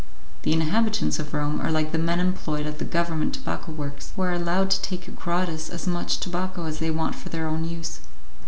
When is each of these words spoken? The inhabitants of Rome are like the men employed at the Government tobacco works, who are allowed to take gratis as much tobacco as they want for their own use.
The 0.41 0.51
inhabitants 0.53 1.19
of 1.19 1.31
Rome 1.31 1.61
are 1.61 1.69
like 1.71 1.91
the 1.91 1.99
men 1.99 2.19
employed 2.19 2.65
at 2.65 2.79
the 2.79 2.85
Government 2.85 3.35
tobacco 3.35 3.71
works, 3.71 4.13
who 4.15 4.23
are 4.23 4.33
allowed 4.33 4.71
to 4.71 4.81
take 4.81 5.15
gratis 5.15 5.69
as 5.69 5.85
much 5.85 6.17
tobacco 6.19 6.65
as 6.65 6.79
they 6.79 6.89
want 6.89 7.13
for 7.13 7.29
their 7.29 7.45
own 7.47 7.65
use. 7.65 7.99